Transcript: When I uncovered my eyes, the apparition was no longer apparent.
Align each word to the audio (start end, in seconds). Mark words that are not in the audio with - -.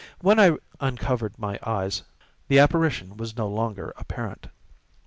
When 0.21 0.39
I 0.39 0.57
uncovered 0.79 1.37
my 1.37 1.59
eyes, 1.61 2.01
the 2.47 2.57
apparition 2.57 3.17
was 3.17 3.37
no 3.37 3.47
longer 3.47 3.93
apparent. 3.97 4.47